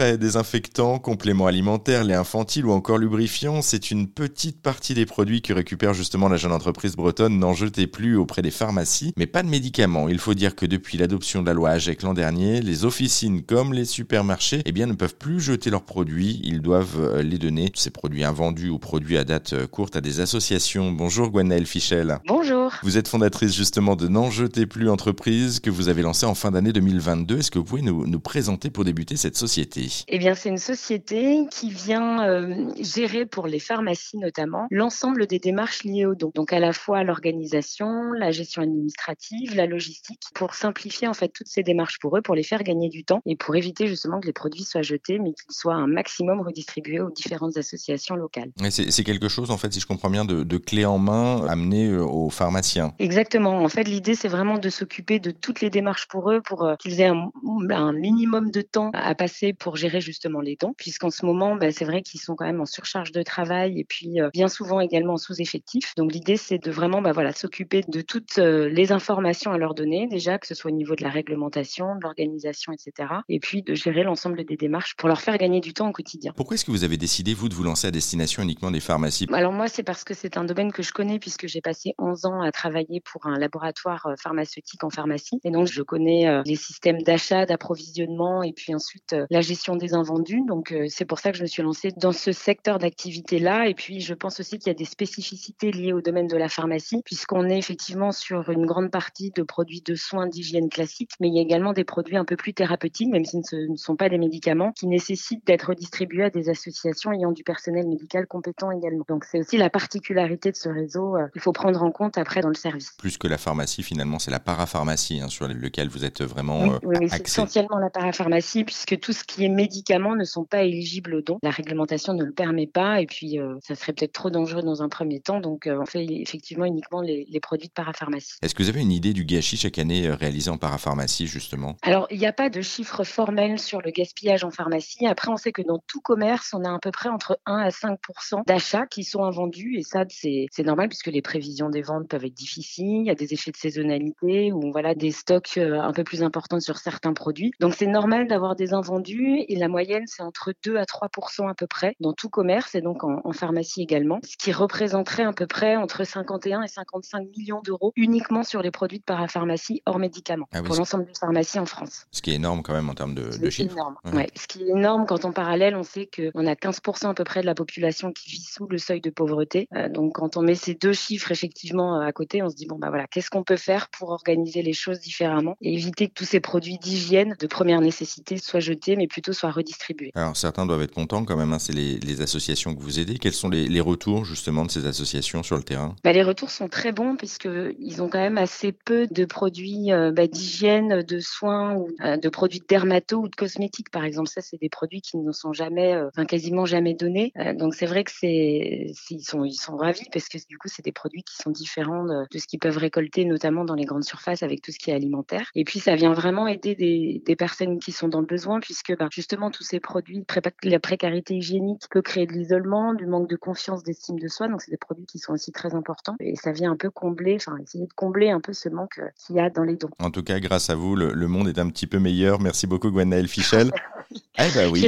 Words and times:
frais, 0.00 0.16
désinfectants, 0.16 0.98
compléments 0.98 1.46
alimentaires, 1.46 2.04
lait 2.04 2.14
infantile 2.14 2.64
ou 2.64 2.72
encore 2.72 2.96
lubrifiants, 2.96 3.60
c'est 3.60 3.90
une 3.90 4.08
petite 4.08 4.62
partie 4.62 4.94
des 4.94 5.04
produits 5.04 5.42
que 5.42 5.52
récupère 5.52 5.92
justement 5.92 6.30
la 6.30 6.38
jeune 6.38 6.52
entreprise 6.52 6.96
bretonne 6.96 7.38
N'en 7.38 7.52
jetez 7.52 7.86
plus 7.86 8.16
auprès 8.16 8.40
des 8.40 8.50
pharmacies, 8.50 9.12
mais 9.18 9.26
pas 9.26 9.42
de 9.42 9.48
médicaments. 9.48 10.08
Il 10.08 10.18
faut 10.18 10.32
dire 10.32 10.56
que 10.56 10.64
depuis 10.64 10.96
l'adoption 10.96 11.42
de 11.42 11.46
la 11.48 11.52
loi 11.52 11.68
AGEC 11.72 12.00
l'an 12.00 12.14
dernier, 12.14 12.62
les 12.62 12.86
officines 12.86 13.42
comme 13.42 13.74
les 13.74 13.84
supermarchés 13.84 14.62
eh 14.64 14.72
bien, 14.72 14.86
ne 14.86 14.94
peuvent 14.94 15.16
plus 15.16 15.38
jeter 15.38 15.68
leurs 15.68 15.84
produits, 15.84 16.40
ils 16.44 16.62
doivent 16.62 16.98
euh, 16.98 17.22
les 17.22 17.36
donner, 17.36 17.70
ces 17.74 17.90
produits 17.90 18.24
invendus 18.24 18.70
ou 18.70 18.78
produits 18.78 19.18
à 19.18 19.24
date 19.24 19.52
euh, 19.52 19.66
courte, 19.66 19.96
à 19.96 20.00
des 20.00 20.20
associations. 20.20 20.92
Bonjour 20.92 21.28
Gwenaëlle 21.28 21.66
Fichel. 21.66 22.20
Bonjour. 22.26 22.72
Vous 22.82 22.96
êtes 22.96 23.08
fondatrice 23.08 23.54
justement 23.54 23.96
de 23.96 24.08
N'en 24.08 24.30
jetez 24.30 24.64
plus 24.64 24.88
entreprise 24.88 25.60
que 25.60 25.68
vous 25.68 25.90
avez 25.90 26.00
lancée 26.00 26.24
en 26.24 26.34
fin 26.34 26.50
d'année 26.50 26.72
2022. 26.72 27.40
Est-ce 27.40 27.50
que 27.50 27.58
vous 27.58 27.66
pouvez 27.66 27.82
nous, 27.82 28.06
nous 28.06 28.20
présenter 28.20 28.70
pour 28.70 28.86
débuter 28.86 29.18
cette 29.18 29.36
société? 29.36 29.89
Eh 30.08 30.18
bien, 30.18 30.34
c'est 30.34 30.48
une 30.48 30.58
société 30.58 31.46
qui 31.50 31.70
vient 31.70 32.26
euh, 32.26 32.68
gérer 32.80 33.26
pour 33.26 33.46
les 33.46 33.58
pharmacies 33.58 34.18
notamment 34.18 34.66
l'ensemble 34.70 35.26
des 35.26 35.38
démarches 35.38 35.84
liées 35.84 36.06
au 36.06 36.14
don. 36.14 36.32
Donc 36.34 36.52
à 36.52 36.58
la 36.58 36.72
fois 36.72 37.04
l'organisation, 37.04 38.12
la 38.12 38.30
gestion 38.30 38.62
administrative, 38.62 39.54
la 39.54 39.66
logistique, 39.66 40.20
pour 40.34 40.54
simplifier 40.54 41.08
en 41.08 41.14
fait 41.14 41.28
toutes 41.28 41.48
ces 41.48 41.62
démarches 41.62 41.98
pour 42.00 42.16
eux, 42.16 42.22
pour 42.22 42.34
les 42.34 42.42
faire 42.42 42.62
gagner 42.62 42.88
du 42.88 43.04
temps 43.04 43.20
et 43.26 43.36
pour 43.36 43.56
éviter 43.56 43.86
justement 43.86 44.20
que 44.20 44.26
les 44.26 44.32
produits 44.32 44.64
soient 44.64 44.82
jetés, 44.82 45.18
mais 45.18 45.32
qu'ils 45.32 45.54
soient 45.54 45.74
un 45.74 45.86
maximum 45.86 46.40
redistribués 46.40 47.00
aux 47.00 47.10
différentes 47.10 47.56
associations 47.56 48.16
locales. 48.16 48.50
C'est 48.70 49.04
quelque 49.04 49.28
chose 49.28 49.50
en 49.50 49.56
fait, 49.56 49.72
si 49.72 49.80
je 49.80 49.86
comprends 49.86 50.10
bien, 50.10 50.24
de, 50.24 50.42
de 50.42 50.56
clé 50.56 50.84
en 50.84 50.98
main 50.98 51.46
amené 51.46 51.88
euh, 51.88 52.04
aux 52.04 52.30
pharmaciens. 52.30 52.94
Exactement. 52.98 53.62
En 53.62 53.68
fait, 53.68 53.84
l'idée 53.84 54.14
c'est 54.14 54.28
vraiment 54.28 54.58
de 54.58 54.68
s'occuper 54.68 55.18
de 55.18 55.30
toutes 55.30 55.60
les 55.60 55.70
démarches 55.70 56.06
pour 56.08 56.30
eux, 56.30 56.40
pour 56.40 56.64
euh, 56.64 56.76
qu'ils 56.76 57.00
aient 57.00 57.06
un, 57.06 57.30
un, 57.70 57.92
minimum 57.92 58.50
de 58.50 58.60
temps 58.60 58.90
à 58.94 59.14
passer 59.14 59.52
pour 59.52 59.69
gérer 59.76 60.00
justement 60.00 60.40
les 60.40 60.56
dons, 60.56 60.74
puisqu'en 60.76 61.10
ce 61.10 61.24
moment, 61.24 61.56
bah, 61.56 61.70
c'est 61.72 61.84
vrai 61.84 62.02
qu'ils 62.02 62.20
sont 62.20 62.36
quand 62.36 62.44
même 62.44 62.60
en 62.60 62.66
surcharge 62.66 63.12
de 63.12 63.22
travail 63.22 63.78
et 63.78 63.84
puis 63.84 64.20
euh, 64.20 64.30
bien 64.32 64.48
souvent 64.48 64.80
également 64.80 65.14
en 65.14 65.18
sous-effectif. 65.18 65.94
Donc 65.96 66.12
l'idée 66.12 66.36
c'est 66.36 66.58
de 66.58 66.70
vraiment 66.70 67.02
bah, 67.02 67.12
voilà, 67.12 67.32
s'occuper 67.32 67.82
de 67.86 68.00
toutes 68.00 68.38
euh, 68.38 68.68
les 68.68 68.92
informations 68.92 69.52
à 69.52 69.58
leur 69.58 69.74
donner, 69.74 70.06
déjà 70.08 70.38
que 70.38 70.46
ce 70.46 70.54
soit 70.54 70.70
au 70.70 70.74
niveau 70.74 70.94
de 70.94 71.02
la 71.02 71.10
réglementation, 71.10 71.96
de 71.96 72.00
l'organisation, 72.02 72.72
etc. 72.72 73.08
Et 73.28 73.40
puis 73.40 73.62
de 73.62 73.74
gérer 73.74 74.02
l'ensemble 74.02 74.44
des 74.44 74.56
démarches 74.56 74.94
pour 74.96 75.08
leur 75.08 75.20
faire 75.20 75.38
gagner 75.38 75.60
du 75.60 75.72
temps 75.72 75.88
au 75.88 75.92
quotidien. 75.92 76.32
Pourquoi 76.36 76.54
est-ce 76.54 76.64
que 76.64 76.70
vous 76.70 76.84
avez 76.84 76.96
décidé, 76.96 77.34
vous, 77.34 77.48
de 77.48 77.54
vous 77.54 77.62
lancer 77.62 77.86
à 77.86 77.90
destination 77.90 78.42
uniquement 78.42 78.70
des 78.70 78.80
pharmacies? 78.80 79.26
Alors 79.32 79.52
moi, 79.52 79.68
c'est 79.68 79.82
parce 79.82 80.04
que 80.04 80.14
c'est 80.14 80.36
un 80.36 80.44
domaine 80.44 80.72
que 80.72 80.82
je 80.82 80.92
connais 80.92 81.18
puisque 81.18 81.46
j'ai 81.46 81.60
passé 81.60 81.94
11 81.98 82.26
ans 82.26 82.40
à 82.40 82.52
travailler 82.52 83.00
pour 83.00 83.26
un 83.26 83.38
laboratoire 83.38 84.06
euh, 84.06 84.14
pharmaceutique 84.20 84.84
en 84.84 84.90
pharmacie. 84.90 85.40
Et 85.44 85.50
donc, 85.50 85.66
je 85.66 85.82
connais 85.82 86.28
euh, 86.28 86.42
les 86.44 86.56
systèmes 86.56 87.02
d'achat, 87.02 87.46
d'approvisionnement 87.46 88.42
et 88.42 88.52
puis 88.52 88.74
ensuite 88.74 89.14
la 89.30 89.40
gestion 89.40 89.59
des 89.76 89.94
invendus. 89.94 90.42
Donc, 90.46 90.74
c'est 90.88 91.04
pour 91.04 91.18
ça 91.18 91.30
que 91.32 91.36
je 91.36 91.42
me 91.42 91.48
suis 91.48 91.62
lancée 91.62 91.92
dans 91.96 92.12
ce 92.12 92.32
secteur 92.32 92.78
d'activité-là. 92.78 93.68
Et 93.68 93.74
puis, 93.74 94.00
je 94.00 94.14
pense 94.14 94.40
aussi 94.40 94.58
qu'il 94.58 94.68
y 94.68 94.74
a 94.74 94.78
des 94.78 94.84
spécificités 94.84 95.70
liées 95.70 95.92
au 95.92 96.00
domaine 96.00 96.26
de 96.26 96.36
la 96.36 96.48
pharmacie 96.48 97.02
puisqu'on 97.04 97.48
est 97.48 97.58
effectivement 97.58 98.12
sur 98.12 98.50
une 98.50 98.66
grande 98.66 98.90
partie 98.90 99.30
de 99.30 99.42
produits 99.42 99.82
de 99.82 99.94
soins 99.94 100.26
d'hygiène 100.26 100.68
classiques, 100.68 101.12
mais 101.20 101.28
il 101.28 101.34
y 101.34 101.38
a 101.38 101.42
également 101.42 101.72
des 101.72 101.84
produits 101.84 102.16
un 102.16 102.24
peu 102.24 102.36
plus 102.36 102.54
thérapeutiques, 102.54 103.10
même 103.10 103.24
si 103.24 103.42
ce 103.44 103.56
ne 103.56 103.76
sont 103.76 103.96
pas 103.96 104.08
des 104.08 104.18
médicaments, 104.18 104.72
qui 104.72 104.86
nécessitent 104.86 105.46
d'être 105.46 105.68
redistribués 105.68 106.24
à 106.24 106.30
des 106.30 106.48
associations 106.48 107.12
ayant 107.12 107.32
du 107.32 107.44
personnel 107.44 107.86
médical 107.86 108.26
compétent 108.26 108.70
également. 108.70 109.04
Donc 109.08 109.24
c'est 109.24 109.40
aussi 109.40 109.56
la 109.56 109.70
particularité 109.70 110.50
de 110.50 110.56
ce 110.56 110.68
réseau 110.68 111.16
euh, 111.16 111.28
qu'il 111.32 111.40
faut 111.40 111.52
prendre 111.52 111.82
en 111.82 111.90
compte 111.90 112.18
après 112.18 112.40
dans 112.40 112.48
le 112.48 112.54
service. 112.54 112.92
Plus 112.98 113.18
que 113.18 113.28
la 113.28 113.38
pharmacie, 113.38 113.82
finalement, 113.82 114.18
c'est 114.18 114.30
la 114.30 114.40
parapharmacie 114.40 115.20
hein, 115.20 115.28
sur 115.28 115.48
laquelle 115.48 115.88
vous 115.88 116.04
êtes 116.04 116.22
vraiment 116.22 116.60
oui, 116.60 116.70
euh, 116.70 116.78
oui, 117.00 117.08
c'est 117.10 117.26
essentiellement 117.26 117.78
la 117.78 117.90
parapharmacie, 117.90 118.64
puisque 118.64 118.98
tout 119.00 119.12
ce 119.12 119.24
qui 119.24 119.44
est 119.44 119.48
médicaments 119.54 120.16
ne 120.16 120.24
sont 120.24 120.44
pas 120.44 120.62
éligibles 120.62 121.14
aux 121.14 121.22
dons. 121.22 121.38
La 121.42 121.50
réglementation 121.50 122.14
ne 122.14 122.24
le 122.24 122.32
permet 122.32 122.66
pas, 122.66 123.00
et 123.00 123.06
puis 123.06 123.38
euh, 123.38 123.56
ça 123.62 123.74
serait 123.74 123.92
peut-être 123.92 124.12
trop 124.12 124.30
dangereux 124.30 124.62
dans 124.62 124.82
un 124.82 124.88
premier 124.88 125.20
temps, 125.20 125.40
donc 125.40 125.66
euh, 125.66 125.78
on 125.80 125.86
fait 125.86 126.04
effectivement 126.04 126.64
uniquement 126.64 127.00
les, 127.00 127.26
les 127.28 127.40
produits 127.40 127.68
de 127.68 127.72
parapharmacie. 127.72 128.38
Est-ce 128.42 128.54
que 128.54 128.62
vous 128.62 128.68
avez 128.68 128.80
une 128.80 128.92
idée 128.92 129.12
du 129.12 129.24
gâchis 129.24 129.56
chaque 129.56 129.78
année 129.78 130.06
euh, 130.06 130.14
réalisé 130.14 130.50
en 130.50 130.58
parapharmacie, 130.58 131.26
justement? 131.26 131.76
Alors, 131.82 132.06
il 132.10 132.18
n'y 132.18 132.26
a 132.26 132.32
pas 132.32 132.50
de 132.50 132.60
chiffre 132.60 133.04
formel 133.04 133.58
sur 133.58 133.80
le 133.80 133.90
gaspillage 133.90 134.44
en 134.44 134.50
pharmacie. 134.50 135.06
Après, 135.06 135.30
on 135.30 135.36
sait 135.36 135.52
que 135.52 135.62
dans 135.62 135.78
tout 135.86 136.00
commerce, 136.00 136.52
on 136.54 136.64
a 136.64 136.74
à 136.74 136.78
peu 136.78 136.90
près 136.90 137.08
entre 137.08 137.38
1 137.46 137.56
à 137.56 137.70
5 137.70 137.98
d'achats 138.46 138.86
qui 138.86 139.04
sont 139.04 139.24
invendus, 139.24 139.76
et 139.78 139.82
ça, 139.82 140.04
c'est 140.08 140.48
normal 140.64 140.88
puisque 140.88 141.08
les 141.08 141.22
prévisions 141.22 141.70
des 141.70 141.82
ventes 141.82 142.08
peuvent 142.08 142.24
être 142.24 142.34
difficiles. 142.34 143.02
Il 143.02 143.06
y 143.06 143.10
a 143.10 143.14
des 143.14 143.32
effets 143.32 143.50
de 143.50 143.56
saisonnalité 143.56 144.52
ou 144.52 144.72
voilà 144.72 144.94
des 144.94 145.10
stocks 145.10 145.58
euh, 145.58 145.80
un 145.80 145.92
peu 145.92 146.04
plus 146.04 146.22
importants 146.22 146.60
sur 146.60 146.78
certains 146.78 147.12
produits. 147.12 147.52
Donc, 147.60 147.74
c'est 147.74 147.86
normal 147.86 148.26
d'avoir 148.26 148.56
des 148.56 148.72
invendus, 148.72 149.39
et 149.48 149.56
la 149.56 149.68
moyenne, 149.68 150.04
c'est 150.06 150.22
entre 150.22 150.52
2 150.64 150.76
à 150.76 150.86
3 150.86 151.08
à 151.48 151.54
peu 151.54 151.66
près 151.66 151.96
dans 152.00 152.12
tout 152.12 152.28
commerce 152.28 152.74
et 152.74 152.80
donc 152.80 153.04
en, 153.04 153.20
en 153.24 153.32
pharmacie 153.32 153.82
également, 153.82 154.20
ce 154.24 154.36
qui 154.36 154.52
représenterait 154.52 155.24
à 155.24 155.32
peu 155.32 155.46
près 155.46 155.76
entre 155.76 156.04
51 156.04 156.62
et 156.62 156.68
55 156.68 157.28
millions 157.36 157.60
d'euros 157.62 157.92
uniquement 157.96 158.42
sur 158.42 158.62
les 158.62 158.70
produits 158.70 158.98
de 158.98 159.04
parapharmacie 159.04 159.82
hors 159.86 159.98
médicaments 159.98 160.46
Ah 160.52 160.60
oui, 160.60 160.66
pour 160.66 160.76
l'ensemble 160.76 161.06
des 161.06 161.12
pharmacies 161.18 161.58
en 161.58 161.66
France. 161.66 162.06
Ce 162.10 162.22
qui 162.22 162.32
est 162.32 162.34
énorme 162.34 162.62
quand 162.62 162.72
même 162.72 162.88
en 162.88 162.94
termes 162.94 163.14
de, 163.14 163.36
de 163.36 163.50
chiffres. 163.50 163.72
énorme. 163.72 163.96
Ouais. 164.12 164.28
Ce 164.34 164.46
qui 164.46 164.62
est 164.62 164.68
énorme 164.68 165.06
quand 165.06 165.24
en 165.24 165.32
parallèle, 165.32 165.76
on 165.76 165.82
sait 165.82 166.08
qu'on 166.14 166.46
a 166.46 166.54
15% 166.54 167.10
à 167.10 167.14
peu 167.14 167.24
près 167.24 167.40
de 167.40 167.46
la 167.46 167.54
population 167.54 168.12
qui 168.12 168.30
vit 168.30 168.42
sous 168.42 168.66
le 168.66 168.78
seuil 168.78 169.00
de 169.00 169.10
pauvreté. 169.10 169.68
Euh, 169.74 169.88
donc 169.88 170.14
quand 170.14 170.36
on 170.36 170.42
met 170.42 170.54
ces 170.54 170.74
deux 170.74 170.92
chiffres 170.92 171.32
effectivement 171.32 172.00
euh, 172.00 172.06
à 172.06 172.12
côté, 172.12 172.42
on 172.42 172.48
se 172.48 172.56
dit 172.56 172.66
bon 172.66 172.76
bah 172.78 172.88
voilà, 172.88 173.06
qu'est-ce 173.06 173.30
qu'on 173.30 173.44
peut 173.44 173.56
faire 173.56 173.88
pour 173.90 174.10
organiser 174.10 174.62
les 174.62 174.72
choses 174.72 175.00
différemment 175.00 175.56
et 175.60 175.74
éviter 175.74 176.08
que 176.08 176.14
tous 176.14 176.24
ces 176.24 176.40
produits 176.40 176.78
d'hygiène 176.78 177.36
de 177.38 177.46
première 177.46 177.80
nécessité 177.80 178.36
soient 178.36 178.60
jetés, 178.60 178.96
mais 178.96 179.06
plutôt 179.06 179.29
soient 179.32 179.50
redistribués. 179.50 180.10
Alors 180.14 180.36
certains 180.36 180.66
doivent 180.66 180.82
être 180.82 180.94
contents 180.94 181.24
quand 181.24 181.36
même, 181.36 181.52
hein, 181.52 181.58
c'est 181.58 181.72
les, 181.72 181.98
les 181.98 182.20
associations 182.20 182.74
que 182.74 182.80
vous 182.82 182.98
aidez. 183.00 183.18
Quels 183.18 183.32
sont 183.32 183.48
les, 183.48 183.66
les 183.68 183.80
retours 183.80 184.24
justement 184.24 184.64
de 184.64 184.70
ces 184.70 184.86
associations 184.86 185.42
sur 185.42 185.56
le 185.56 185.62
terrain? 185.62 185.94
Bah, 186.04 186.12
les 186.12 186.22
retours 186.22 186.50
sont 186.50 186.68
très 186.68 186.92
bons 186.92 187.16
puisque 187.16 187.48
ils 187.78 188.02
ont 188.02 188.08
quand 188.08 188.18
même 188.18 188.38
assez 188.38 188.72
peu 188.72 189.06
de 189.06 189.24
produits 189.24 189.92
euh, 189.92 190.12
bah, 190.12 190.26
d'hygiène, 190.26 191.02
de 191.02 191.20
soins 191.20 191.74
ou 191.74 191.88
euh, 192.02 192.16
de 192.16 192.28
produits 192.28 192.60
de 192.60 192.66
dermato 192.66 193.18
ou 193.18 193.28
de 193.28 193.36
cosmétiques 193.36 193.90
par 193.90 194.04
exemple. 194.04 194.28
Ça, 194.28 194.40
c'est 194.40 194.60
des 194.60 194.68
produits 194.68 195.00
qui 195.02 195.16
ne 195.18 195.32
sont 195.32 195.52
jamais, 195.52 195.94
euh, 195.94 196.08
enfin 196.08 196.24
quasiment 196.24 196.66
jamais 196.66 196.94
donnés. 196.94 197.32
Donc 197.56 197.74
c'est 197.74 197.86
vrai 197.86 198.04
que 198.04 198.10
c'est, 198.12 198.92
c'est- 198.94 199.14
ils 199.14 199.22
sont, 199.24 199.44
ils 199.44 199.54
sont 199.54 199.76
ravis 199.76 200.06
parce 200.12 200.28
que 200.28 200.38
du 200.48 200.58
coup, 200.58 200.68
c'est 200.68 200.84
des 200.84 200.92
produits 200.92 201.22
qui 201.22 201.36
sont 201.36 201.50
différents 201.50 202.04
de, 202.04 202.24
de 202.30 202.38
ce 202.38 202.46
qu'ils 202.46 202.58
peuvent 202.58 202.76
récolter, 202.78 203.24
notamment 203.24 203.64
dans 203.64 203.74
les 203.74 203.84
grandes 203.84 204.04
surfaces 204.04 204.42
avec 204.42 204.62
tout 204.62 204.72
ce 204.72 204.78
qui 204.78 204.90
est 204.90 204.94
alimentaire. 204.94 205.50
Et 205.54 205.64
puis 205.64 205.78
ça 205.80 205.94
vient 205.96 206.12
vraiment 206.12 206.46
aider 206.46 206.74
des, 206.74 207.22
des 207.24 207.36
personnes 207.36 207.78
qui 207.78 207.92
sont 207.92 208.08
dans 208.08 208.20
le 208.20 208.26
besoin 208.26 208.60
puisque 208.60 208.96
bah, 208.96 209.08
justement 209.20 209.50
tous 209.50 209.64
ces 209.64 209.80
produits, 209.80 210.24
la 210.62 210.80
précarité 210.80 211.34
hygiénique 211.34 211.82
peut 211.90 212.00
créer 212.00 212.26
de 212.26 212.32
l'isolement, 212.32 212.94
du 212.94 213.04
manque 213.04 213.28
de 213.28 213.36
confiance, 213.36 213.82
d'estime 213.82 214.18
de 214.18 214.28
soi. 214.28 214.48
Donc 214.48 214.62
c'est 214.62 214.70
des 214.70 214.78
produits 214.78 215.04
qui 215.04 215.18
sont 215.18 215.34
aussi 215.34 215.52
très 215.52 215.74
importants 215.74 216.16
et 216.20 216.36
ça 216.36 216.52
vient 216.52 216.72
un 216.72 216.76
peu 216.76 216.90
combler, 216.90 217.36
enfin 217.36 217.58
essayer 217.58 217.86
de 217.86 217.92
combler 217.92 218.30
un 218.30 218.40
peu 218.40 218.54
ce 218.54 218.70
manque 218.70 218.98
euh, 218.98 219.08
qu'il 219.16 219.36
y 219.36 219.40
a 219.40 219.50
dans 219.50 219.62
les 219.62 219.76
dons. 219.76 219.90
En 219.98 220.10
tout 220.10 220.22
cas, 220.22 220.40
grâce 220.40 220.70
à 220.70 220.74
vous, 220.74 220.96
le, 220.96 221.12
le 221.12 221.28
monde 221.28 221.48
est 221.48 221.58
un 221.58 221.68
petit 221.68 221.86
peu 221.86 221.98
meilleur. 221.98 222.40
Merci 222.40 222.66
beaucoup 222.66 222.90
Gwenaëlle 222.90 223.28
Fichel. 223.28 223.70
eh 224.38 224.48
ben 224.54 224.70
oui. 224.70 224.80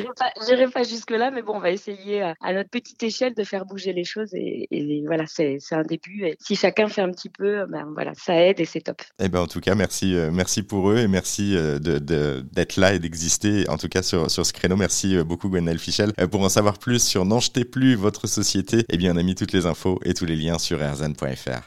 J'irai 0.47 0.69
pas, 0.69 0.83
jusque-là, 0.83 1.31
mais 1.31 1.43
bon, 1.43 1.55
on 1.57 1.61
va 1.61 1.71
essayer 1.71 2.23
à, 2.23 2.53
notre 2.53 2.71
petite 2.71 3.03
échelle 3.03 3.35
de 3.35 3.45
faire 3.45 3.65
bouger 3.65 3.93
les 3.93 4.05
choses 4.05 4.35
et, 4.35 4.67
et 4.71 5.03
voilà, 5.07 5.25
c'est 5.27 5.59
un 5.73 5.83
début. 5.83 6.25
Et 6.25 6.37
si 6.41 6.57
chacun 6.57 6.89
fait 6.89 7.03
un 7.03 7.11
petit 7.11 7.29
peu, 7.29 7.67
ben 7.67 7.87
voilà, 7.95 8.13
ça 8.15 8.35
aide 8.35 8.61
et 8.61 8.65
c'est 8.65 8.81
top. 8.81 9.03
Eh 9.19 9.29
ben 9.29 9.41
en 9.41 9.47
tout 9.47 9.61
cas, 9.61 9.75
merci, 9.75 10.15
euh, 10.15 10.31
merci 10.33 10.63
pour 10.63 10.91
eux 10.91 10.99
et 10.99 11.09
merci 11.09 11.57
euh, 11.57 11.79
de- 11.79 11.99
de- 11.99 12.45
d'être 12.53 12.77
là 12.77 12.95
et 12.95 12.99
d'exister. 12.99 13.69
En 13.69 13.77
tout 13.77 13.89
cas 13.89 14.03
sur, 14.03 14.31
sur 14.31 14.45
ce 14.47 14.53
créneau, 14.53 14.77
merci 14.77 15.17
euh, 15.17 15.25
beaucoup 15.25 15.49
Gwenaëlle 15.49 15.79
Fichel. 15.79 16.13
Pour 16.31 16.41
en 16.43 16.49
savoir 16.49 16.79
plus 16.79 17.03
sur 17.07 17.25
N'en 17.25 17.41
jetez 17.41 17.65
plus 17.65 17.95
votre 17.95 18.27
société, 18.27 18.85
eh 18.89 18.97
bien 18.97 19.15
on 19.15 19.19
a 19.19 19.23
mis 19.23 19.35
toutes 19.35 19.53
les 19.53 19.67
infos 19.67 20.01
et 20.05 20.15
tous 20.15 20.25
les 20.27 20.37
liens 20.37 20.59
sur 20.59 20.83
erzan.fr. 20.83 21.61